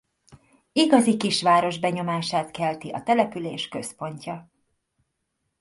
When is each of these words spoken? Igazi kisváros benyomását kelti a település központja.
Igazi 0.73 1.17
kisváros 1.17 1.79
benyomását 1.79 2.51
kelti 2.51 2.89
a 2.91 3.03
település 3.03 3.67
központja. 3.67 4.49